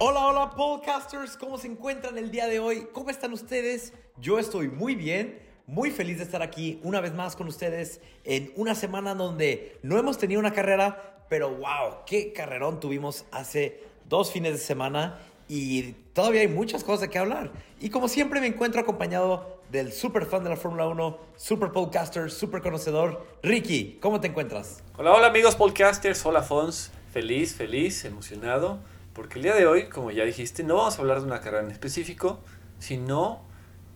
[0.00, 2.86] Hola, hola podcasters, ¿cómo se encuentran el día de hoy?
[2.92, 3.92] ¿Cómo están ustedes?
[4.16, 8.52] Yo estoy muy bien, muy feliz de estar aquí una vez más con ustedes en
[8.54, 14.30] una semana donde no hemos tenido una carrera, pero wow, qué carrerón tuvimos hace dos
[14.30, 17.50] fines de semana y todavía hay muchas cosas de qué hablar.
[17.80, 22.30] Y como siempre me encuentro acompañado del super fan de la Fórmula 1, super podcaster,
[22.30, 24.84] super conocedor, Ricky, ¿cómo te encuentras?
[24.96, 28.78] Hola, hola amigos podcasters, hola Fons, feliz, feliz, emocionado,
[29.18, 31.64] porque el día de hoy, como ya dijiste, no vamos a hablar de una carrera
[31.64, 32.38] en específico,
[32.78, 33.42] sino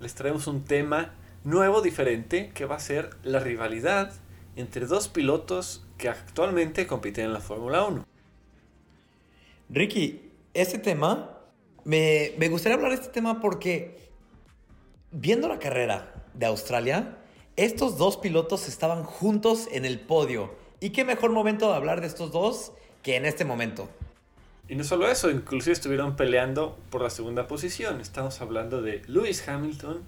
[0.00, 4.12] les traemos un tema nuevo, diferente, que va a ser la rivalidad
[4.56, 8.04] entre dos pilotos que actualmente compiten en la Fórmula 1.
[9.70, 11.38] Ricky, este tema,
[11.84, 14.10] me, me gustaría hablar de este tema porque
[15.12, 17.16] viendo la carrera de Australia,
[17.54, 20.56] estos dos pilotos estaban juntos en el podio.
[20.80, 22.72] ¿Y qué mejor momento de hablar de estos dos
[23.04, 23.88] que en este momento?
[24.68, 28.00] Y no solo eso, inclusive estuvieron peleando por la segunda posición.
[28.00, 30.02] Estamos hablando de Lewis Hamilton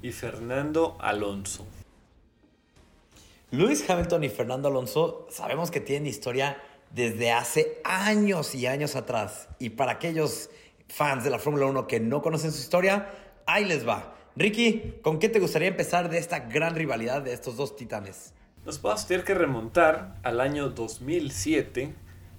[0.00, 1.66] y Fernando Alonso.
[3.50, 6.62] Lewis Hamilton y Fernando Alonso sabemos que tienen historia
[6.94, 9.48] desde hace años y años atrás.
[9.58, 10.50] Y para aquellos
[10.88, 13.10] fans de la Fórmula 1 que no conocen su historia,
[13.44, 14.14] ahí les va.
[14.36, 18.34] Ricky, ¿con qué te gustaría empezar de esta gran rivalidad de estos dos titanes?
[18.64, 21.94] Nos vamos a tener que remontar al año 2007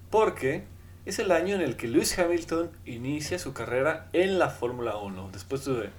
[0.09, 0.65] porque
[1.07, 5.29] es el año en el que Lewis Hamilton inicia su carrera en la Fórmula 1.
[5.31, 5.89] Después de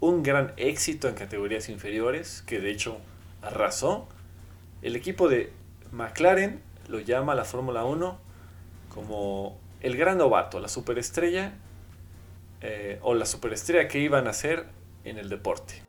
[0.00, 2.98] un gran éxito en categorías inferiores, que de hecho
[3.40, 4.06] arrasó,
[4.82, 5.54] el equipo de
[5.90, 8.18] McLaren lo llama la Fórmula 1
[8.90, 11.54] como el gran novato, la superestrella
[12.60, 14.66] eh, o la superestrella que iban a ser
[15.04, 15.82] en el deporte.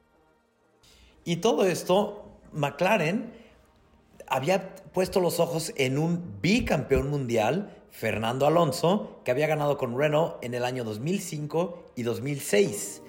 [1.25, 3.33] Y todo esto, McLaren
[4.25, 10.35] había puesto los ojos en un bicampeón mundial, Fernando Alonso, que había ganado con Renault
[10.43, 13.01] en el año 2005 y 2006.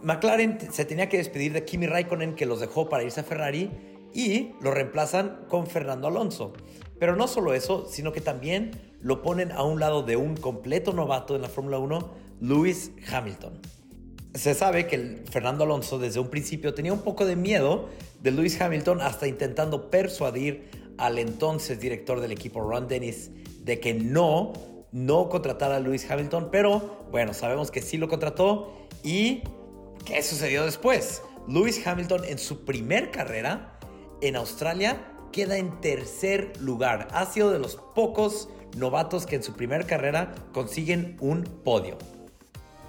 [0.00, 3.68] McLaren se tenía que despedir de Kimi Raikkonen, que los dejó para irse a Ferrari,
[4.14, 6.52] y lo reemplazan con Fernando Alonso.
[7.00, 10.92] Pero no solo eso, sino que también lo ponen a un lado de un completo
[10.92, 12.10] novato en la Fórmula 1,
[12.42, 13.58] Lewis Hamilton.
[14.34, 17.88] Se sabe que Fernando Alonso desde un principio tenía un poco de miedo
[18.20, 23.32] de Lewis Hamilton hasta intentando persuadir al entonces director del equipo Ron Dennis
[23.64, 24.52] de que no,
[24.92, 29.42] no contratara a Lewis Hamilton, pero bueno, sabemos que sí lo contrató y
[30.04, 31.22] ¿qué sucedió después?
[31.48, 33.78] Lewis Hamilton en su primer carrera
[34.20, 37.08] en Australia queda en tercer lugar.
[37.12, 41.98] Ha sido de los pocos novatos que en su primera carrera consiguen un podio.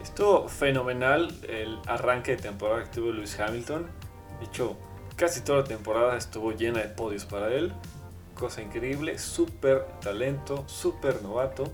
[0.01, 3.87] Estuvo fenomenal el arranque de temporada que tuvo Lewis Hamilton.
[4.39, 4.75] De hecho,
[5.15, 7.71] casi toda la temporada estuvo llena de podios para él.
[8.35, 11.71] Cosa increíble, súper talento, súper novato.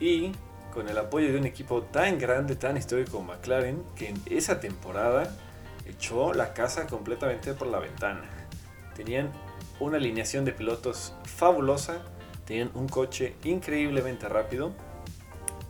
[0.00, 0.32] Y
[0.72, 4.58] con el apoyo de un equipo tan grande, tan histórico como McLaren, que en esa
[4.58, 5.36] temporada
[5.86, 8.22] echó la casa completamente por la ventana.
[8.96, 9.30] Tenían
[9.80, 12.02] una alineación de pilotos fabulosa,
[12.46, 14.72] tenían un coche increíblemente rápido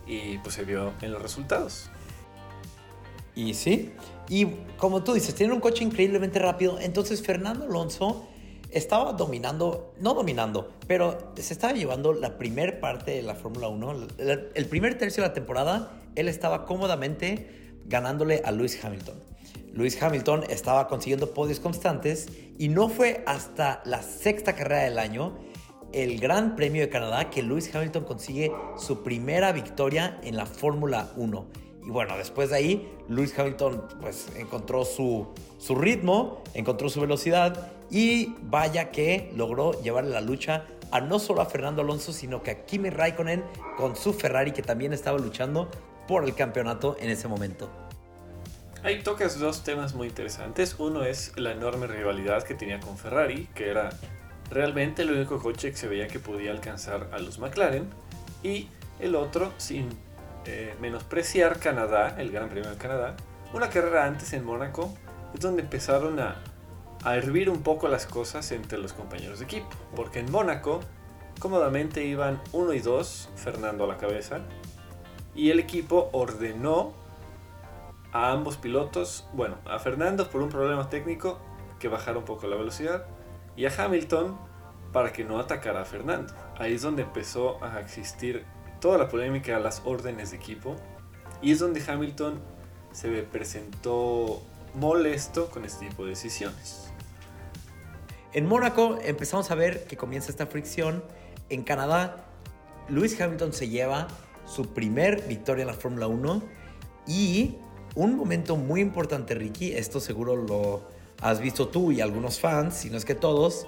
[0.06, 1.91] y pues se vio en los resultados.
[3.34, 3.94] Y sí,
[4.28, 4.47] y
[4.77, 8.28] como tú dices, tienen un coche increíblemente rápido, entonces Fernando Alonso
[8.72, 14.06] estaba dominando, no dominando, pero se estaba llevando la primera parte de la Fórmula 1,
[14.55, 19.16] el primer tercio de la temporada, él estaba cómodamente ganándole a Lewis Hamilton.
[19.75, 22.28] Lewis Hamilton estaba consiguiendo podios constantes
[22.59, 25.38] y no fue hasta la sexta carrera del año,
[25.93, 31.11] el Gran Premio de Canadá, que Lewis Hamilton consigue su primera victoria en la Fórmula
[31.16, 31.47] 1.
[31.87, 35.28] Y bueno, después de ahí, Lewis Hamilton pues encontró su,
[35.59, 41.42] su ritmo, encontró su velocidad y vaya que logró llevarle la lucha a no solo
[41.42, 43.44] a Fernando Alonso, sino que a Kimi Raikkonen
[43.76, 45.70] con su Ferrari que también estaba luchando
[46.08, 47.70] por el campeonato en ese momento.
[48.82, 50.75] Ahí tocas dos temas muy interesantes.
[50.78, 53.90] Uno es la enorme rivalidad que tenía con Ferrari, que era
[54.50, 57.88] realmente el único coche que se veía que podía alcanzar a los McLaren.
[58.43, 58.69] Y
[59.00, 59.88] el otro, sin
[60.46, 63.17] eh, menospreciar Canadá, el Gran Premio de Canadá,
[63.52, 64.93] una carrera antes en Mónaco,
[65.34, 66.43] es donde empezaron a,
[67.04, 69.69] a hervir un poco las cosas entre los compañeros de equipo.
[69.96, 70.81] Porque en Mónaco,
[71.38, 74.40] cómodamente iban uno y dos, Fernando a la cabeza,
[75.34, 76.93] y el equipo ordenó
[78.12, 81.38] a ambos pilotos, bueno, a Fernando por un problema técnico
[81.78, 83.06] que bajara un poco la velocidad
[83.56, 84.38] y a Hamilton
[84.93, 86.34] para que no atacara a Fernando.
[86.58, 88.44] Ahí es donde empezó a existir
[88.81, 90.76] toda la polémica las órdenes de equipo
[91.40, 92.40] y es donde Hamilton
[92.93, 94.43] se presentó
[94.75, 96.92] molesto con este tipo de decisiones.
[98.34, 101.05] En Mónaco empezamos a ver que comienza esta fricción.
[101.50, 102.25] En Canadá,
[102.88, 104.08] Lewis Hamilton se lleva
[104.46, 106.43] su primer victoria en la Fórmula 1
[107.06, 107.56] y
[107.94, 110.82] un momento muy importante, Ricky, esto seguro lo
[111.20, 113.67] has visto tú y algunos fans, si no es que todos,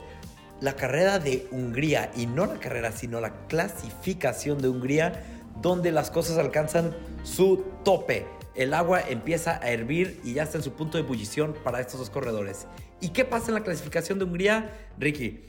[0.63, 5.25] la carrera de Hungría, y no la carrera, sino la clasificación de Hungría,
[5.61, 8.27] donde las cosas alcanzan su tope.
[8.55, 12.01] El agua empieza a hervir y ya está en su punto de ebullición para estos
[12.01, 12.67] dos corredores.
[13.01, 15.41] ¿Y qué pasa en la clasificación de Hungría, Ricky?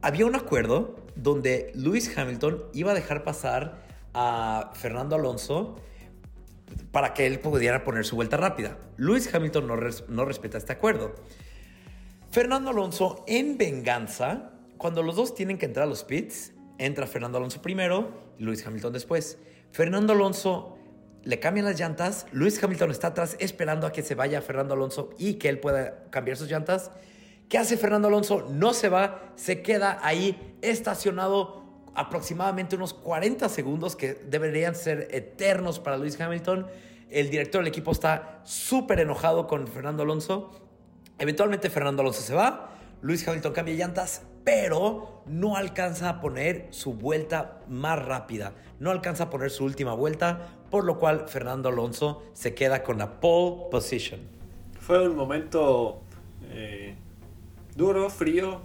[0.00, 5.76] Había un acuerdo donde Lewis Hamilton iba a dejar pasar a Fernando Alonso
[6.90, 8.78] para que él pudiera poner su vuelta rápida.
[8.96, 9.66] Lewis Hamilton
[10.08, 11.14] no, respeta este acuerdo.
[12.30, 17.38] Fernando Alonso, en venganza, cuando los dos tienen que entrar a los pits, entra Fernando
[17.38, 19.38] Alonso primero y Lewis Hamilton después.
[19.72, 20.73] Fernando Alonso
[21.24, 25.10] le cambian las llantas, Lewis Hamilton está atrás esperando a que se vaya Fernando Alonso
[25.18, 26.90] y que él pueda cambiar sus llantas.
[27.48, 28.46] ¿Qué hace Fernando Alonso?
[28.50, 35.78] No se va, se queda ahí estacionado aproximadamente unos 40 segundos que deberían ser eternos
[35.78, 36.66] para Lewis Hamilton.
[37.10, 40.50] El director del equipo está súper enojado con Fernando Alonso.
[41.18, 42.70] Eventualmente Fernando Alonso se va,
[43.02, 49.24] Lewis Hamilton cambia llantas, pero no alcanza a poner su vuelta más rápida, no alcanza
[49.24, 53.70] a poner su última vuelta, por lo cual Fernando Alonso se queda con la pole
[53.70, 54.20] position.
[54.80, 56.00] Fue un momento
[56.50, 56.94] eh,
[57.74, 58.60] duro, frío,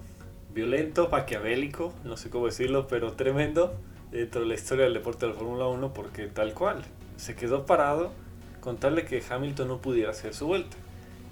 [0.54, 3.78] violento, maquiavélico, no sé cómo decirlo, pero tremendo
[4.12, 6.84] dentro de la historia del deporte de la Fórmula 1 porque tal cual,
[7.16, 8.12] se quedó parado
[8.60, 10.78] con tal de que Hamilton no pudiera hacer su vuelta.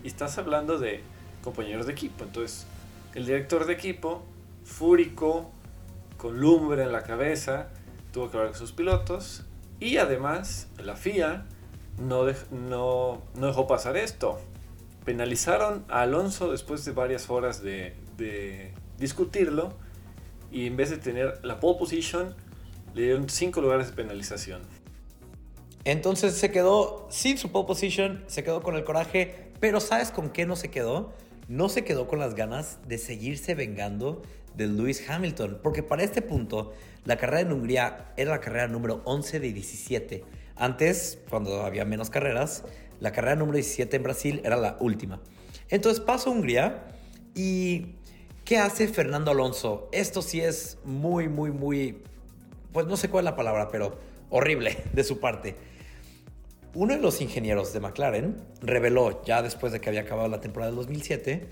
[0.04, 1.02] Y estás hablando de
[1.44, 2.68] compañeros de equipo, entonces
[3.16, 4.24] el director de equipo,
[4.68, 5.50] fúrico,
[6.18, 7.70] con lumbre en la cabeza,
[8.12, 9.46] tuvo que hablar con sus pilotos
[9.80, 11.46] y además la FIA
[11.98, 12.26] no,
[13.36, 14.40] dejó pasar esto.
[15.06, 19.74] Penalizaron a Alonso después de varias horas de, de discutirlo
[20.52, 22.36] y en vez de tener la pole position,
[22.94, 24.62] le dieron 5 lugares de penalización.
[25.86, 30.30] Entonces se quedó sin su pole position, se quedó con el coraje, pero ¿sabes con
[30.30, 31.14] qué no se quedó?
[31.48, 34.22] No se quedó con las ganas de seguirse vengando
[34.58, 36.74] de Lewis Hamilton, porque para este punto
[37.06, 40.24] la carrera en Hungría era la carrera número 11 de 17.
[40.56, 42.66] Antes, cuando había menos carreras,
[43.00, 45.22] la carrera número 17 en Brasil era la última.
[45.70, 46.88] Entonces paso a Hungría
[47.36, 47.96] y
[48.44, 49.90] ¿qué hace Fernando Alonso?
[49.92, 52.02] Esto sí es muy, muy, muy,
[52.74, 54.00] pues no sé cuál es la palabra, pero
[54.30, 55.56] horrible de su parte.
[56.74, 60.72] Uno de los ingenieros de McLaren reveló, ya después de que había acabado la temporada
[60.72, 61.48] del 2007,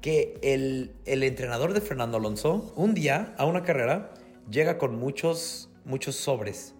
[0.00, 4.14] que el, el entrenador de Fernando Alonso, un día a una carrera,
[4.50, 6.74] llega con muchos, muchos sobres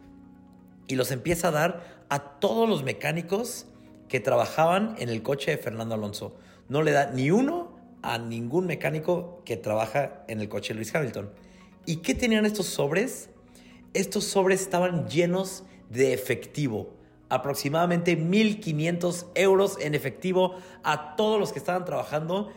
[0.86, 3.66] y los empieza a dar a todos los mecánicos
[4.08, 6.36] que trabajaban en el coche de Fernando Alonso.
[6.68, 10.94] No le da ni uno a ningún mecánico que trabaja en el coche de Luis
[10.94, 11.30] Hamilton.
[11.86, 13.30] ¿Y qué tenían estos sobres?
[13.94, 16.94] Estos sobres estaban llenos de efectivo.
[17.28, 20.54] Aproximadamente 1.500 euros en efectivo
[20.84, 22.52] a todos los que estaban trabajando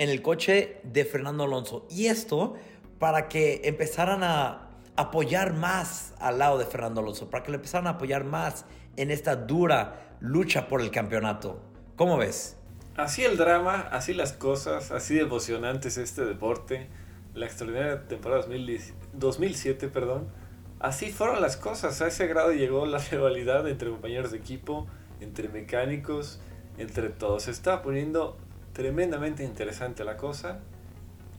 [0.00, 1.86] en el coche de Fernando Alonso.
[1.90, 2.54] Y esto
[2.98, 7.86] para que empezaran a apoyar más al lado de Fernando Alonso, para que lo empezaran
[7.86, 8.64] a apoyar más
[8.96, 11.60] en esta dura lucha por el campeonato.
[11.96, 12.56] ¿Cómo ves?
[12.96, 15.28] Así el drama, así las cosas, así de
[15.98, 16.88] este deporte.
[17.34, 18.46] La extraordinaria temporada
[19.12, 20.28] 2007, perdón.
[20.78, 22.00] Así fueron las cosas.
[22.00, 24.86] A ese grado llegó la rivalidad entre compañeros de equipo,
[25.20, 26.40] entre mecánicos,
[26.78, 27.42] entre todos.
[27.42, 28.38] Se está poniendo
[28.80, 30.60] tremendamente interesante la cosa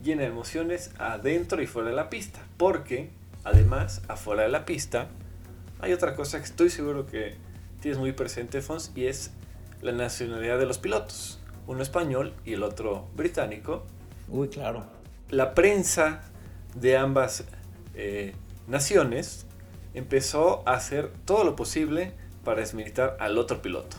[0.00, 2.38] llena de emociones adentro y fuera de la pista.
[2.56, 3.10] Porque,
[3.42, 5.08] además, afuera de la pista,
[5.80, 7.34] hay otra cosa que estoy seguro que
[7.80, 9.32] tienes muy presente, Fons, y es
[9.80, 11.40] la nacionalidad de los pilotos.
[11.66, 13.82] Uno español y el otro británico.
[14.28, 14.84] Uy, claro.
[15.28, 16.20] La prensa
[16.76, 17.42] de ambas
[17.96, 18.34] eh,
[18.68, 19.46] naciones
[19.94, 22.12] empezó a hacer todo lo posible
[22.44, 23.96] para desmilitar al otro piloto.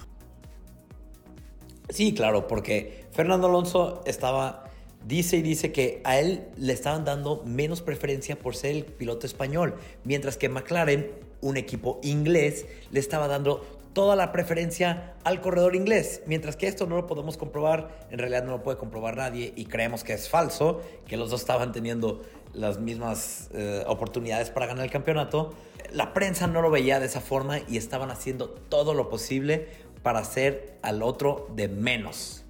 [1.93, 4.63] Sí, claro, porque Fernando Alonso estaba
[5.05, 9.27] dice y dice que a él le estaban dando menos preferencia por ser el piloto
[9.27, 15.75] español, mientras que McLaren, un equipo inglés, le estaba dando toda la preferencia al corredor
[15.75, 19.53] inglés, mientras que esto no lo podemos comprobar, en realidad no lo puede comprobar nadie
[19.55, 22.23] y creemos que es falso, que los dos estaban teniendo
[22.53, 25.53] las mismas eh, oportunidades para ganar el campeonato.
[25.91, 29.67] La prensa no lo veía de esa forma y estaban haciendo todo lo posible
[30.03, 32.43] para hacer al otro de menos.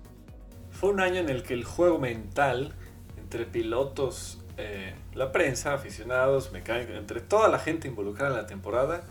[0.72, 2.74] Fue un año en el que el juego mental
[3.18, 9.04] entre pilotos, eh, la prensa, aficionados, mecánicos, entre toda la gente involucrada en la temporada,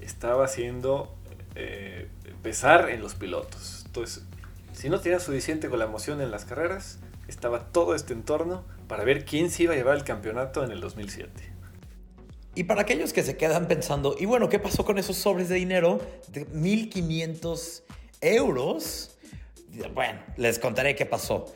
[0.00, 1.14] estaba haciendo
[1.54, 2.08] eh,
[2.42, 3.84] pesar en los pilotos.
[3.86, 4.24] Entonces,
[4.72, 9.04] si no tenía suficiente con la emoción en las carreras, estaba todo este entorno para
[9.04, 11.57] ver quién se iba a llevar el campeonato en el 2007.
[12.54, 15.56] Y para aquellos que se quedan pensando, y bueno, ¿qué pasó con esos sobres de
[15.56, 17.82] dinero de 1.500
[18.20, 19.16] euros?
[19.94, 21.46] Bueno, les contaré qué pasó.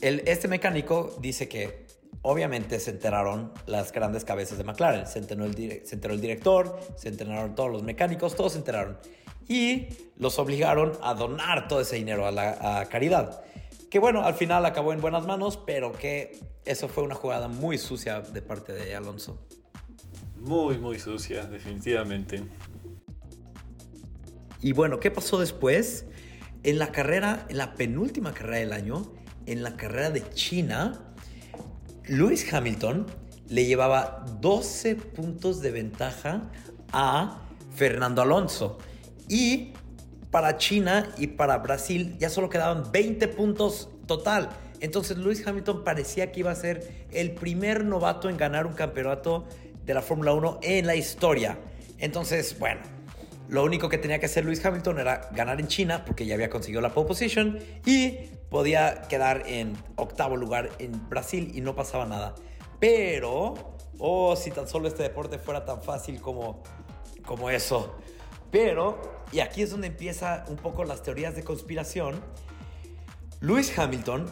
[0.00, 1.86] El, este mecánico dice que
[2.22, 5.06] obviamente se enteraron las grandes cabezas de McLaren.
[5.06, 8.98] Se enteró, el, director, se enteraron todos los mecánicos, todos se enteraron.
[9.48, 13.42] Y los obligaron a donar todo ese dinero a la caridad.
[13.92, 17.76] Que bueno, al final acabó en buenas manos, pero que eso fue una jugada muy
[17.76, 19.38] sucia de parte de Alonso.
[20.42, 22.42] Muy, muy sucia, definitivamente.
[24.60, 26.04] Y bueno, ¿qué pasó después?
[26.64, 29.12] En la carrera, en la penúltima carrera del año,
[29.46, 31.14] en la carrera de China,
[32.06, 33.06] Lewis Hamilton
[33.48, 36.50] le llevaba 12 puntos de ventaja
[36.92, 37.42] a
[37.76, 38.78] Fernando Alonso.
[39.28, 39.74] Y
[40.32, 44.50] para China y para Brasil ya solo quedaban 20 puntos total.
[44.80, 49.46] Entonces Lewis Hamilton parecía que iba a ser el primer novato en ganar un campeonato
[49.84, 51.58] de la Fórmula 1 en la historia.
[51.98, 52.80] Entonces, bueno,
[53.48, 56.48] lo único que tenía que hacer Lewis Hamilton era ganar en China porque ya había
[56.48, 58.12] conseguido la pole position y
[58.48, 62.34] podía quedar en octavo lugar en Brasil y no pasaba nada.
[62.80, 66.62] Pero, oh, si tan solo este deporte fuera tan fácil como,
[67.24, 67.96] como eso.
[68.50, 72.20] Pero, y aquí es donde empieza un poco las teorías de conspiración,
[73.40, 74.26] Lewis Hamilton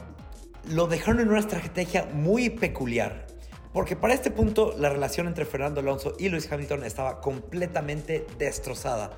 [0.69, 3.27] lo dejaron en una estrategia muy peculiar.
[3.73, 9.13] Porque para este punto la relación entre Fernando Alonso y Lewis Hamilton estaba completamente destrozada.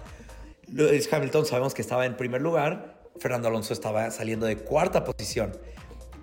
[0.68, 5.56] Lewis Hamilton sabemos que estaba en primer lugar, Fernando Alonso estaba saliendo de cuarta posición.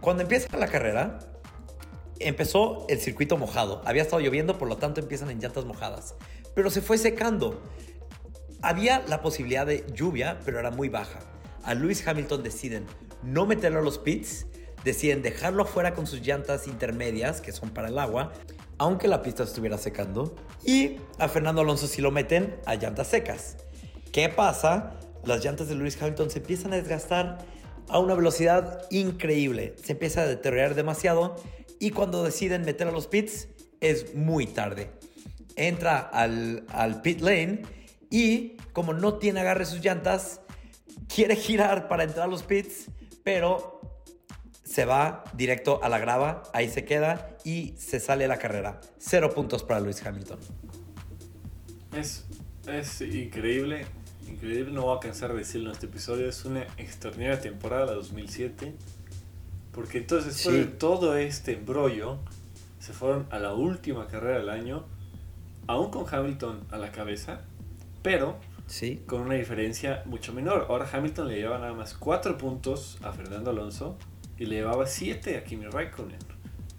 [0.01, 1.19] Cuando empieza la carrera,
[2.19, 3.81] empezó el circuito mojado.
[3.85, 6.15] Había estado lloviendo, por lo tanto empiezan en llantas mojadas.
[6.53, 7.61] Pero se fue secando.
[8.61, 11.19] Había la posibilidad de lluvia, pero era muy baja.
[11.63, 12.85] A Lewis Hamilton deciden
[13.23, 14.45] no meterlo a los pits
[14.83, 18.31] deciden dejarlo afuera con sus llantas intermedias, que son para el agua,
[18.77, 20.35] aunque la pista estuviera secando.
[20.63, 23.57] Y a Fernando Alonso sí lo meten a llantas secas.
[24.11, 24.99] ¿Qué pasa?
[25.25, 27.39] Las llantas de Lewis Hamilton se empiezan a desgastar
[27.89, 29.75] a una velocidad increíble.
[29.83, 31.35] Se empieza a deteriorar demasiado
[31.79, 33.47] y cuando deciden meter a los pits
[33.81, 34.91] es muy tarde.
[35.55, 37.63] Entra al, al pit lane
[38.09, 40.41] y como no tiene agarre sus llantas,
[41.13, 42.87] quiere girar para entrar a los pits,
[43.23, 43.81] pero
[44.69, 48.79] se va directo a la grava, ahí se queda y se sale la carrera.
[48.99, 50.37] Cero puntos para Luis Hamilton.
[51.91, 52.25] Es,
[52.67, 53.87] es increíble,
[54.27, 57.93] increíble, no voy a cansar de decirlo en este episodio, es una extraordinaria temporada la
[57.93, 58.75] 2007,
[59.71, 62.19] porque entonces después de todo este embrollo,
[62.79, 64.85] se fueron a la última carrera del año,
[65.65, 67.41] aún con Hamilton a la cabeza,
[68.03, 69.01] pero sí.
[69.07, 70.67] con una diferencia mucho menor.
[70.69, 73.97] Ahora Hamilton le lleva nada más 4 puntos a Fernando Alonso
[74.39, 76.17] y le llevaba 7 a Kimi Raikkonen.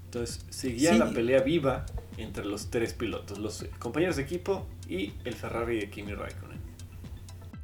[0.07, 1.87] Entonces seguía la pelea viva
[2.17, 6.59] entre los tres pilotos, los compañeros de equipo y el Ferrari de Kimi Raikkonen.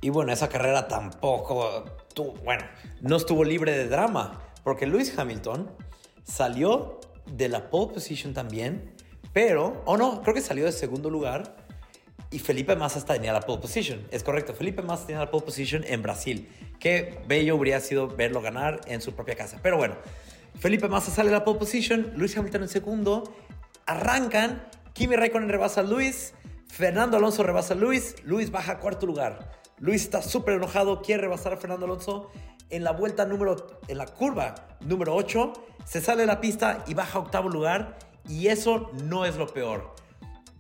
[0.01, 1.85] Y bueno, esa carrera tampoco,
[2.15, 2.65] tu, bueno,
[3.01, 5.71] no estuvo libre de drama, porque Lewis Hamilton
[6.23, 8.95] salió de la pole position también,
[9.33, 11.66] pero, o no, creo que salió de segundo lugar
[12.37, 14.07] y Felipe Massa tenía la pole position.
[14.11, 16.47] Es correcto, Felipe Massa tenía la pole position en Brasil.
[16.79, 19.59] Qué bello habría sido verlo ganar en su propia casa.
[19.63, 19.95] Pero bueno,
[20.61, 23.35] Felipe Massa sale de la pole position, Luis Hamilton en segundo,
[23.87, 26.35] arrancan, Kimi Raikkonen rebasa a Luis,
[26.69, 29.53] Fernando Alonso rebasa a Luis, Luis baja a cuarto lugar.
[29.79, 32.31] Luis está súper enojado, quiere rebasar a Fernando Alonso.
[32.69, 35.55] En la vuelta número, en la curva número 8,
[35.87, 37.97] se sale de la pista y baja a octavo lugar.
[38.29, 39.97] Y eso no es lo peor.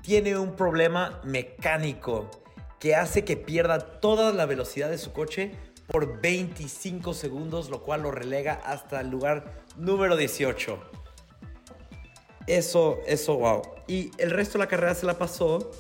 [0.06, 2.30] Tiene un problema mecánico
[2.78, 5.50] que hace que pierda toda la velocidad de su coche
[5.88, 10.78] por 25 segundos, lo cual lo relega hasta el lugar número 18.
[12.46, 13.62] Eso, eso, wow.
[13.88, 15.72] Y el resto de la carrera se la pasó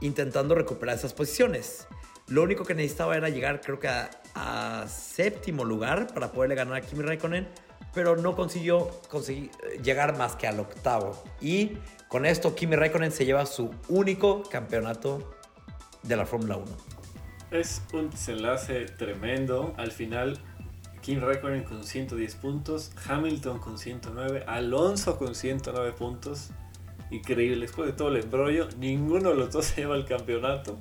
[0.00, 1.88] intentando recuperar esas posiciones.
[2.28, 6.80] Lo único que necesitaba era llegar, creo que a, séptimo lugar para poderle ganar a
[6.82, 7.48] Kimi Raikkonen,
[7.92, 9.50] pero no consiguió conseguir,
[9.82, 11.20] llegar más que al octavo.
[11.40, 11.78] Y
[12.08, 15.34] con esto, Kimi Raikkonen se lleva su único campeonato
[16.02, 16.66] de la Fórmula 1.
[17.50, 19.74] Es un desenlace tremendo.
[19.76, 20.38] Al final,
[21.00, 26.50] Kim Raikkonen con 110 puntos, Hamilton con 109, Alonso con 109 puntos.
[27.10, 30.78] Increíble, después de todo el embrollo, ninguno de los dos se lleva el campeonato.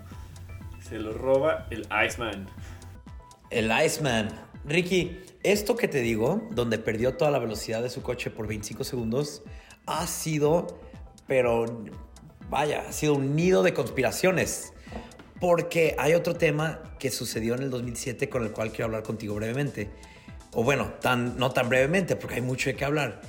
[0.88, 2.48] Se lo roba el Iceman.
[3.50, 4.30] El Iceman.
[4.66, 8.84] Ricky, esto que te digo, donde perdió toda la velocidad de su coche por 25
[8.84, 9.44] segundos,
[9.86, 10.80] ha sido,
[11.28, 11.84] pero
[12.50, 14.74] vaya, ha sido un nido de conspiraciones.
[15.40, 19.36] Porque hay otro tema que sucedió en el 2007 con el cual quiero hablar contigo
[19.36, 19.90] brevemente.
[20.54, 23.22] O bueno, tan, no tan brevemente porque hay mucho de qué hablar.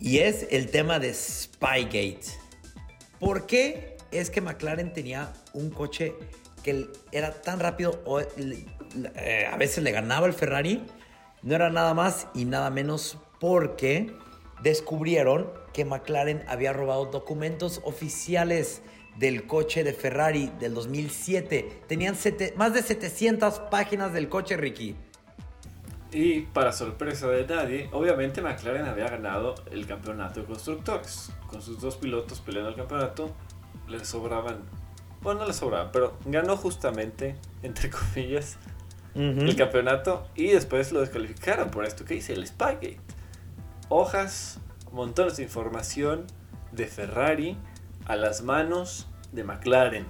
[0.00, 2.24] Y es el tema de Spygate.
[3.20, 6.14] ¿Por qué es que McLaren tenía un coche
[6.62, 10.84] que era tan rápido o eh, a veces le ganaba el Ferrari.
[11.42, 14.16] No era nada más y nada menos porque
[14.62, 18.80] descubrieron que McLaren había robado documentos oficiales
[19.18, 21.82] del coche de Ferrari del 2007.
[21.86, 22.16] Tenían
[22.56, 24.96] más de 700 páginas del coche, Ricky.
[26.12, 31.32] Y para sorpresa de nadie, obviamente McLaren había ganado el campeonato de constructores.
[31.48, 33.34] Con sus dos pilotos peleando el campeonato,
[33.88, 34.60] le sobraban.
[35.20, 38.58] Bueno, no le sobraban, pero ganó justamente, entre comillas,
[39.14, 42.98] el campeonato y después lo descalificaron por esto que dice el Spygate.
[43.88, 44.60] Hojas,
[44.94, 46.26] montones de información
[46.72, 47.58] de Ferrari
[48.06, 50.06] a las manos de McLaren.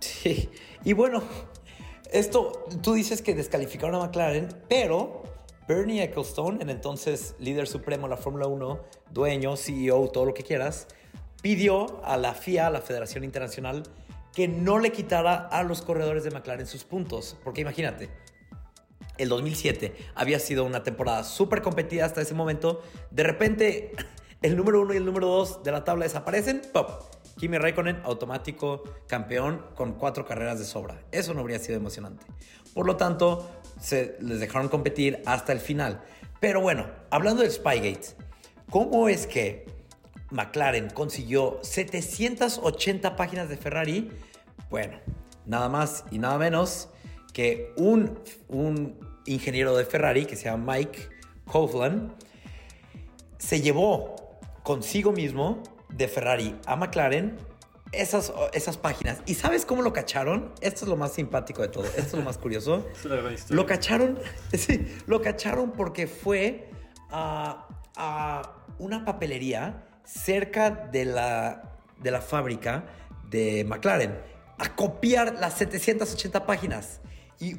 [0.00, 0.50] Sí,
[0.84, 1.22] y bueno,
[2.12, 5.22] esto, tú dices que descalificaron a McLaren, pero
[5.66, 10.42] Bernie Ecclestone, el entonces líder supremo de la Fórmula 1, dueño, CEO, todo lo que
[10.42, 10.88] quieras,
[11.40, 13.84] pidió a la FIA, la Federación Internacional,
[14.34, 17.36] que no le quitara a los corredores de McLaren sus puntos.
[17.44, 18.10] Porque imagínate,
[19.22, 22.82] el 2007 había sido una temporada súper competida hasta ese momento.
[23.10, 23.92] De repente,
[24.42, 26.62] el número uno y el número dos de la tabla desaparecen.
[26.72, 27.02] ¡Pop!
[27.38, 31.02] Kimi Raikkonen, automático campeón con cuatro carreras de sobra.
[31.10, 32.24] Eso no habría sido emocionante.
[32.74, 33.50] Por lo tanto,
[33.80, 36.02] se les dejaron competir hasta el final.
[36.40, 38.16] Pero bueno, hablando del Spygate,
[38.70, 39.66] ¿cómo es que
[40.30, 44.10] McLaren consiguió 780 páginas de Ferrari?
[44.70, 44.98] Bueno,
[45.46, 46.88] nada más y nada menos
[47.32, 51.08] que un, un ingeniero de Ferrari que se llama Mike
[51.46, 52.14] Kovlan
[53.38, 54.16] se llevó
[54.62, 57.36] consigo mismo de Ferrari a McLaren
[57.92, 59.18] esas, esas páginas.
[59.26, 60.52] ¿Y sabes cómo lo cacharon?
[60.60, 61.84] Esto es lo más simpático de todo.
[61.84, 62.86] Esto es lo más curioso.
[63.50, 64.18] lo cacharon,
[64.52, 66.70] sí, lo cacharon porque fue
[67.10, 67.68] a,
[68.78, 72.86] una papelería cerca de la, de la fábrica
[73.28, 74.18] de McLaren
[74.58, 77.00] a copiar las 780 páginas.
[77.42, 77.56] Y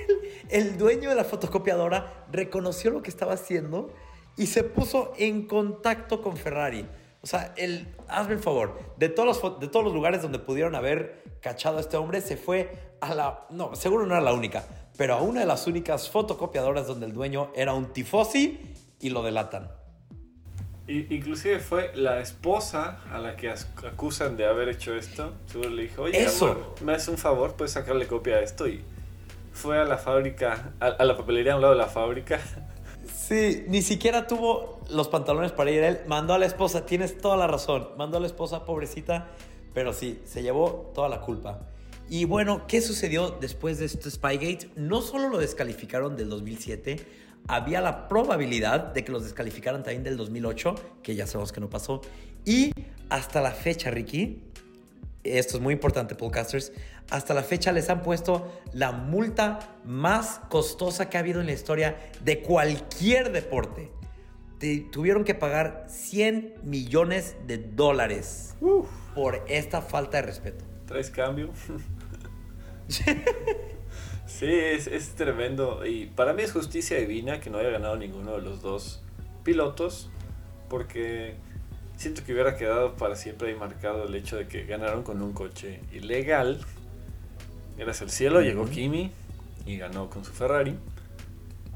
[0.48, 3.92] el dueño de la fotocopiadora reconoció lo que estaba haciendo
[4.36, 6.86] y se puso en contacto con Ferrari.
[7.20, 10.76] O sea, el, hazme el favor, de todos, los, de todos los lugares donde pudieron
[10.76, 14.64] haber cachado a este hombre, se fue a la, no, seguro no era la única,
[14.96, 18.60] pero a una de las únicas fotocopiadoras donde el dueño era un tifosi
[19.00, 19.68] y lo delatan.
[20.86, 25.32] inclusive fue la esposa a la que acusan de haber hecho esto.
[25.46, 26.76] Seguro le dijo, oye, Eso.
[26.84, 28.68] me haces un favor, puedes sacarle copia de esto.
[28.68, 28.84] Y
[29.54, 32.38] fue a la fábrica, a, la papelería a un lado de la fábrica,
[33.12, 36.00] Sí, ni siquiera tuvo los pantalones para ir él.
[36.06, 37.88] Mandó a la esposa, tienes toda la razón.
[37.96, 39.28] Mandó a la esposa, pobrecita.
[39.72, 41.60] Pero sí, se llevó toda la culpa.
[42.10, 44.70] Y bueno, ¿qué sucedió después de este Spygate?
[44.76, 46.96] No solo lo descalificaron del 2007,
[47.48, 51.70] había la probabilidad de que los descalificaran también del 2008, que ya sabemos que no
[51.70, 52.02] pasó.
[52.44, 52.72] Y
[53.08, 54.42] hasta la fecha, Ricky,
[55.24, 56.72] esto es muy importante, podcasters,
[57.10, 61.52] hasta la fecha les han puesto la multa más costosa que ha habido en la
[61.52, 63.90] historia de cualquier deporte.
[64.90, 68.54] tuvieron que pagar 100 millones de dólares
[69.14, 70.64] por esta falta de respeto.
[70.86, 71.50] ¿Traes cambio?
[74.26, 75.84] sí, es, es tremendo.
[75.86, 79.02] Y para mí es justicia divina que no haya ganado ninguno de los dos
[79.42, 80.10] pilotos.
[80.68, 81.36] Porque
[81.96, 85.32] siento que hubiera quedado para siempre ahí marcado el hecho de que ganaron con un
[85.32, 86.60] coche ilegal.
[87.76, 89.10] Gracias al cielo llegó Kimi
[89.66, 90.76] y ganó con su Ferrari.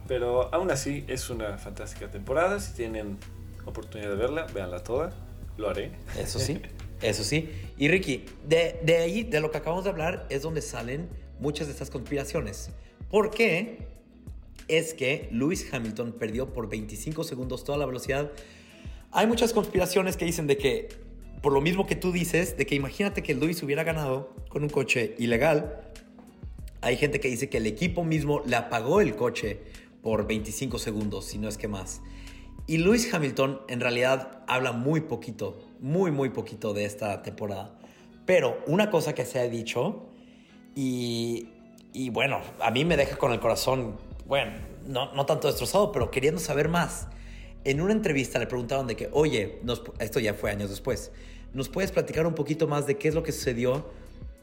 [0.06, 2.60] Pero aún así es una fantástica temporada.
[2.60, 3.18] Si tienen
[3.64, 5.12] oportunidad de verla, véanla toda.
[5.56, 5.92] Lo haré.
[6.18, 6.60] Eso sí,
[7.02, 7.50] eso sí.
[7.76, 11.08] Y Ricky, de, de ahí, de lo que acabamos de hablar, es donde salen
[11.40, 12.70] muchas de estas conspiraciones.
[13.10, 13.86] ¿Por qué?
[14.68, 18.30] Es que Lewis Hamilton perdió por 25 segundos toda la velocidad
[19.10, 20.88] hay muchas conspiraciones que dicen de que,
[21.40, 24.68] por lo mismo que tú dices, de que imagínate que Luis hubiera ganado con un
[24.68, 25.80] coche ilegal.
[26.80, 29.60] Hay gente que dice que el equipo mismo le apagó el coche
[30.02, 32.00] por 25 segundos, si no es que más.
[32.66, 37.78] Y Lewis Hamilton en realidad habla muy poquito, muy, muy poquito de esta temporada.
[38.26, 40.10] Pero una cosa que se ha dicho,
[40.74, 41.48] y,
[41.92, 44.52] y bueno, a mí me deja con el corazón, bueno,
[44.86, 47.08] no, no tanto destrozado, pero queriendo saber más
[47.64, 49.60] en una entrevista le preguntaron de que, oye,
[49.98, 51.12] esto ya fue años después,
[51.52, 53.90] ¿nos puedes platicar un poquito más de qué es lo que sucedió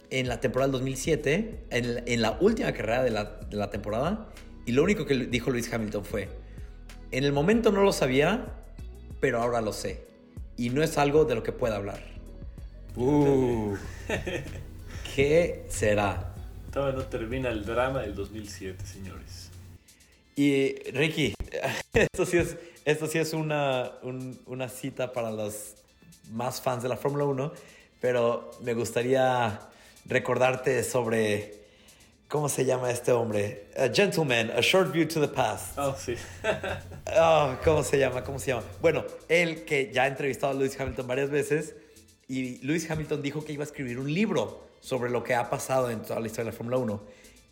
[0.09, 4.29] en la temporada del 2007, en, la última carrera de la, temporada?
[4.65, 6.29] Y lo único que dijo Luis Hamilton fue,
[7.11, 8.45] en el momento no lo sabía,
[9.19, 10.05] pero ahora lo sé.
[10.57, 12.01] Y no es algo de lo que pueda hablar.
[12.95, 13.75] Uh,
[15.15, 16.33] ¿Qué será?
[16.71, 19.51] Todavía no termina el drama del 2007, señores.
[20.35, 21.33] Y Ricky,
[21.93, 23.93] esto sí es, esto sí es una,
[24.45, 25.75] una cita para los
[26.31, 27.53] más fans de la Fórmula 1,
[28.01, 29.59] pero me gustaría
[30.05, 31.65] recordarte sobre
[32.27, 33.67] ¿Cómo se llama este hombre?
[33.77, 35.77] A Gentleman, A Short View to the Past.
[35.77, 36.15] Oh, sí.
[37.15, 38.23] oh, ¿Cómo se llama?
[38.23, 38.63] ¿Cómo se llama?
[38.81, 41.75] Bueno, él que ya ha entrevistado a Lewis Hamilton varias veces
[42.27, 45.91] y Lewis Hamilton dijo que iba a escribir un libro sobre lo que ha pasado
[45.91, 47.01] en toda la historia de la Fórmula 1.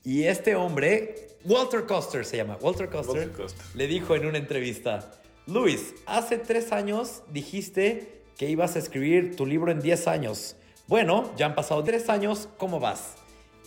[0.06, 3.32] Y este hombre, Walter Coster se llama, Walter Coster,
[3.76, 5.12] le dijo en una entrevista,
[5.46, 10.56] Luis, hace tres años dijiste que ibas a escribir tu libro en 10 años.
[10.88, 13.16] Bueno, ya han pasado tres años, ¿cómo vas?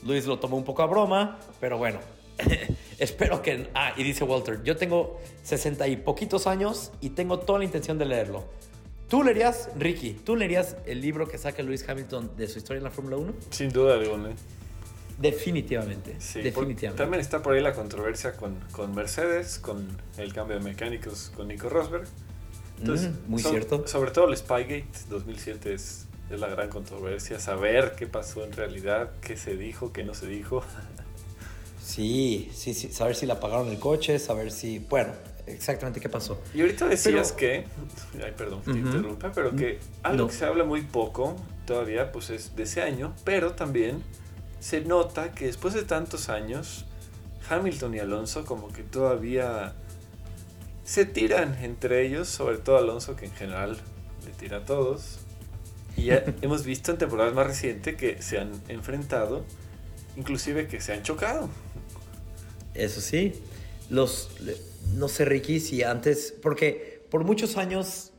[0.05, 1.99] Luis lo tomó un poco a broma, pero bueno,
[2.99, 3.69] espero que...
[3.75, 7.97] Ah, y dice Walter, yo tengo 60 y poquitos años y tengo toda la intención
[7.99, 8.45] de leerlo.
[9.09, 12.85] ¿Tú leerías, Ricky, tú leerías el libro que saca Luis Hamilton de su historia en
[12.85, 13.33] la Fórmula 1?
[13.51, 14.31] Sin duda alguna.
[15.19, 16.17] Definitivamente.
[16.19, 17.03] Sí, definitivamente.
[17.03, 21.49] También está por ahí la controversia con, con, Mercedes, con el cambio de mecánicos con
[21.49, 22.07] Nico Rosberg.
[22.79, 23.87] Entonces, mm, muy cierto.
[23.87, 29.11] Sobre todo el Spygate 2007 es es la gran controversia, saber qué pasó en realidad,
[29.21, 30.63] qué se dijo, qué no se dijo.
[31.83, 35.13] Sí, sí, sí, saber si le apagaron el coche, saber si, bueno,
[35.47, 36.41] exactamente qué pasó.
[36.53, 37.65] Y ahorita decías que,
[38.23, 42.57] ay, perdón, te interrumpa, pero que algo que se habla muy poco todavía, pues es
[42.57, 44.03] de ese año, pero también
[44.59, 46.87] se nota que después de tantos años,
[47.49, 49.75] Hamilton y Alonso como que todavía
[50.85, 53.79] se tiran entre ellos, sobre todo Alonso que en general
[54.25, 55.21] le tira a todos,
[55.97, 59.45] y ya hemos visto en temporadas más recientes que se han enfrentado,
[60.17, 61.49] inclusive que se han chocado.
[62.75, 63.33] Eso sí.
[63.89, 64.31] Los,
[64.95, 68.13] no sé, Ricky, si antes, porque por muchos años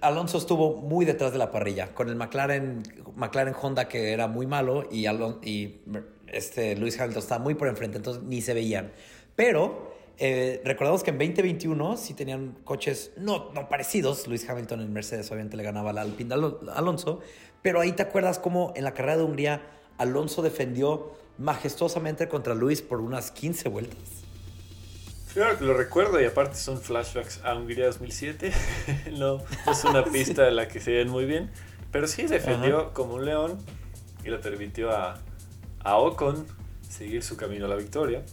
[0.00, 2.82] Alonso estuvo muy detrás de la parrilla, con el McLaren,
[3.14, 5.80] McLaren Honda que era muy malo y, y
[6.26, 8.92] este, Luis Hamilton estaba muy por enfrente, entonces ni se veían.
[9.36, 9.87] Pero
[10.20, 14.26] eh, recordamos que en 2021 sí tenían coches no, no parecidos.
[14.26, 16.34] Luis Hamilton en Mercedes obviamente le ganaba al Alpine
[16.74, 17.20] Alonso.
[17.62, 19.62] Pero ahí te acuerdas cómo en la carrera de Hungría
[19.96, 23.98] Alonso defendió majestuosamente contra Luis por unas 15 vueltas.
[25.32, 28.52] Claro que lo recuerdo y aparte son flashbacks a Hungría 2007.
[29.18, 29.38] no
[29.70, 31.50] es una pista de la que se ven muy bien.
[31.92, 33.58] Pero sí defendió como un león
[34.24, 35.18] y le permitió a,
[35.80, 36.44] a Ocon
[36.88, 38.24] seguir su camino a la victoria.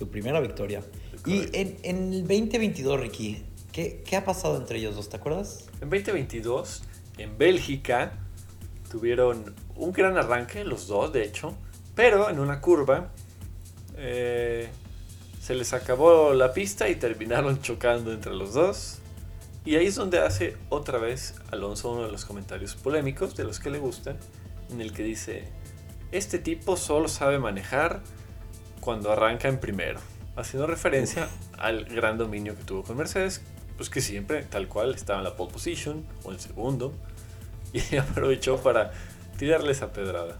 [0.00, 0.82] Su primera victoria.
[1.26, 5.10] Y en, en, el 2022, Ricky, ¿qué, ¿qué ha pasado entre ellos dos?
[5.10, 5.68] ¿Te acuerdas?
[5.82, 6.84] En 2022,
[7.18, 8.14] en Bélgica,
[8.90, 11.54] tuvieron un gran arranque, los dos, de hecho,
[11.94, 13.10] pero en una curva
[13.98, 14.70] eh,
[15.38, 19.00] se les acabó la pista y terminaron chocando entre los dos.
[19.66, 23.60] Y ahí es donde hace otra vez Alonso uno de los comentarios polémicos, de los
[23.60, 24.16] que le gustan,
[24.70, 25.44] en el que dice,
[26.10, 28.02] este tipo solo sabe manejar
[28.80, 30.00] cuando arranca en primero,
[30.36, 33.42] haciendo referencia al gran dominio que tuvo con Mercedes,
[33.76, 36.92] pues que siempre tal cual estaba en la pole position o en segundo
[37.72, 38.92] y aprovechó para
[39.38, 40.38] tirarle esa pedrada.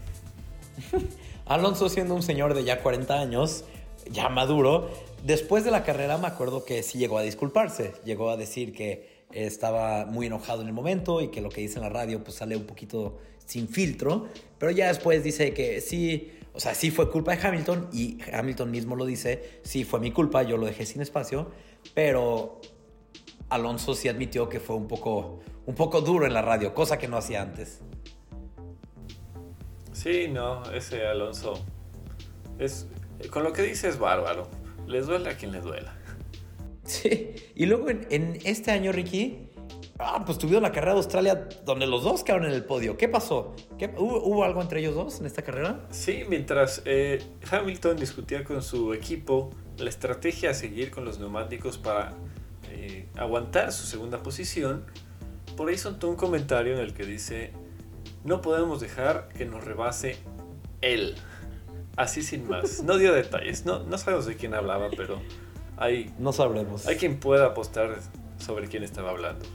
[1.45, 3.65] Alonso siendo un señor de ya 40 años,
[4.09, 4.89] ya maduro,
[5.23, 9.21] después de la carrera me acuerdo que sí llegó a disculparse, llegó a decir que
[9.31, 12.37] estaba muy enojado en el momento y que lo que dice en la radio pues
[12.37, 14.27] sale un poquito sin filtro,
[14.57, 18.71] pero ya después dice que sí, o sea, sí fue culpa de Hamilton y Hamilton
[18.71, 21.51] mismo lo dice, sí fue mi culpa, yo lo dejé sin espacio,
[21.93, 22.59] pero
[23.49, 27.07] Alonso sí admitió que fue un poco, un poco duro en la radio, cosa que
[27.07, 27.79] no hacía antes.
[29.93, 31.53] Sí, no, ese Alonso
[32.59, 32.87] es
[33.29, 34.49] con lo que dice es bárbaro.
[34.87, 35.95] Les duele a quien les duela.
[36.83, 39.50] Sí, y luego en, en este año, Ricky,
[40.03, 42.97] Ah, pues tuvieron la carrera de Australia donde los dos quedaron en el podio.
[42.97, 43.55] ¿Qué pasó?
[43.97, 45.79] ¿Hubo, algo entre ellos dos en esta carrera?
[45.91, 51.77] Sí, mientras eh, Hamilton discutía con su equipo la estrategia a seguir con los neumáticos
[51.77, 52.13] para
[52.71, 54.85] eh, aguantar su segunda posición,
[55.55, 57.51] por ahí soltó un comentario en el que dice,
[58.23, 60.17] no podemos dejar que nos rebase
[60.81, 61.15] él.
[61.95, 62.81] Así sin más.
[62.83, 65.21] No dio detalles, no, no sabemos de quién hablaba, pero
[65.77, 66.11] hay...
[66.17, 66.87] No sabremos.
[66.87, 67.99] Hay quien pueda apostar
[68.39, 69.45] sobre quién estaba hablando.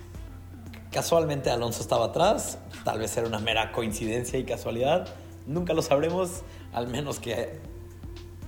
[0.96, 5.06] Casualmente Alonso estaba atrás, tal vez era una mera coincidencia y casualidad,
[5.46, 6.40] nunca lo sabremos,
[6.72, 7.60] al menos que,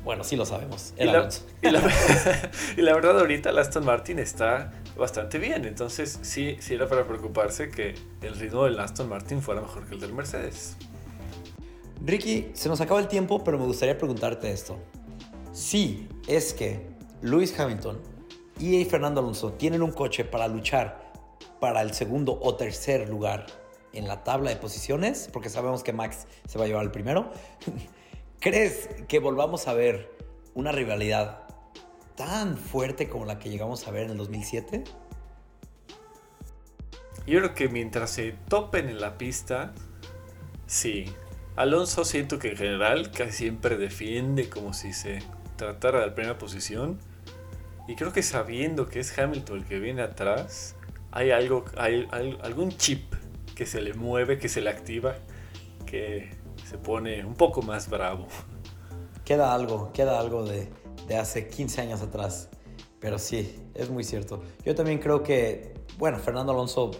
[0.02, 1.28] bueno, sí lo sabemos, y la,
[2.78, 7.06] Y la, verdad ahorita el Aston Martin está bastante bien, entonces sí, sí era para
[7.06, 10.78] preocuparse que el ritmo del Aston Martin fuera mejor que el del Mercedes.
[12.02, 14.78] Ricky, se nos acaba el tiempo, pero me gustaría preguntarte esto.
[15.52, 16.86] Si es que
[17.20, 18.00] Lewis Hamilton
[18.58, 21.07] y Fernando Alonso tienen un coche para luchar
[21.60, 23.46] para el segundo o tercer lugar
[23.92, 27.30] en la tabla de posiciones, porque sabemos que Max se va a llevar el primero.
[28.40, 30.12] ¿Crees que volvamos a ver
[30.54, 31.42] una rivalidad
[32.16, 34.84] tan fuerte como la que llegamos a ver en el 2007?
[37.28, 39.72] yo creo que mientras se topen en la pista,
[40.66, 41.04] sí.
[41.56, 45.22] Alonso siento que en general casi siempre defiende como si se
[45.56, 46.98] tratara de la primera posición.
[47.86, 50.74] Y creo que sabiendo que es Hamilton el que viene atrás,
[51.12, 52.06] hay algo, hay,
[52.42, 53.14] algún chip
[53.54, 55.16] que se le mueve, que se le activa,
[55.86, 56.30] que
[56.64, 58.26] se pone un poco más bravo.
[59.24, 60.68] Queda algo, queda algo de,
[61.06, 62.48] de hace 15 años atrás.
[63.00, 64.42] Pero sí, es muy cierto.
[64.64, 66.90] Yo también creo que, bueno, Fernando Alonso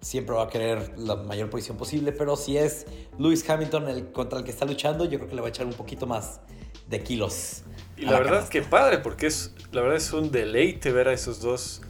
[0.00, 2.86] siempre va a querer la mayor posición posible, pero si es
[3.18, 5.66] Lewis Hamilton el contra el que está luchando, yo creo que le va a echar
[5.66, 6.40] un poquito más
[6.88, 7.62] de kilos.
[7.96, 11.12] Y la, verdad es que padre, porque es, la verdad es un deleite ver a
[11.12, 11.82] esos dos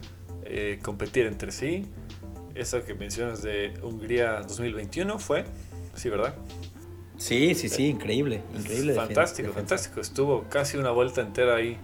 [0.49, 1.85] eh, competir entre sí.
[2.55, 5.45] Eso que mencionas de Hungría 2021 fue,
[5.93, 6.35] sí, ¿verdad?
[7.17, 8.93] Sí, sí, sí, increíble, increíble.
[8.93, 9.99] Fantástico, fantástico.
[10.01, 11.77] Estuvo casi una vuelta entera ahí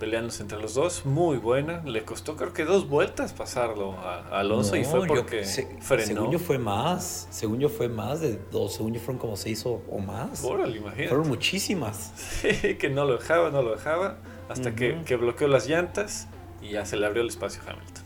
[0.00, 1.82] peleándose entre los dos, muy buena.
[1.84, 5.44] Le costó creo que dos vueltas pasarlo a, Alonso y fue porque
[5.80, 6.04] frenó.
[6.04, 9.64] Según yo fue más, según yo fue más de dos, según yo fueron como seis
[9.66, 10.42] o, o más.
[10.42, 11.08] Órale, imagínate.
[11.08, 12.12] Fueron muchísimas.
[12.78, 14.16] que no lo dejaba, no lo dejaba,
[14.48, 16.26] hasta que, que, bloqueó las llantas
[16.62, 18.04] y ya se le abrió el espacio a Hamilton.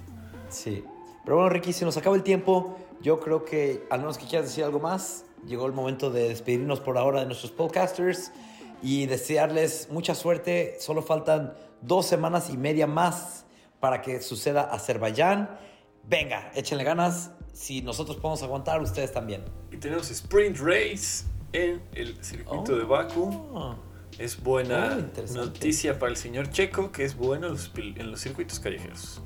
[0.48, 0.84] Sí.
[1.24, 2.78] Pero bueno, Ricky, se nos acaba el tiempo.
[3.00, 6.80] Yo creo que, al menos que quieras decir algo más, llegó el momento de despedirnos
[6.80, 8.32] por ahora de nuestros podcasters
[8.82, 10.76] y desearles mucha suerte.
[10.80, 13.44] Solo faltan dos semanas y media más
[13.80, 15.58] para que suceda Azerbaiyán.
[16.04, 17.32] Venga, échenle ganas.
[17.52, 19.44] Si nosotros podemos aguantar, ustedes también.
[19.70, 23.76] Y tenemos Sprint Race en el circuito de Baku.
[24.18, 24.22] Oh.
[24.22, 24.96] Es buena
[25.34, 29.20] noticia para el señor Checo, que es bueno en los, circuitos callejeros.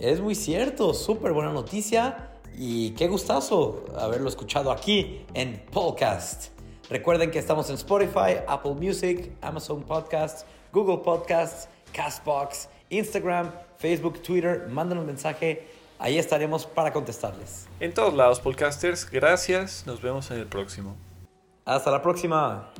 [0.00, 2.30] Es muy cierto, súper buena noticia.
[2.56, 6.50] Y qué gustazo haberlo escuchado aquí en Podcast.
[6.88, 14.66] Recuerden que estamos en Spotify, Apple Music, Amazon Podcasts, Google Podcasts Castbox, Instagram, Facebook, Twitter.
[14.68, 15.66] Mándanos un mensaje.
[15.98, 17.68] Ahí estaremos para contestarles.
[17.80, 19.08] En todos lados, podcasters.
[19.08, 19.86] Gracias.
[19.86, 20.96] Nos vemos en el próximo.
[21.64, 22.70] Hasta la próxima.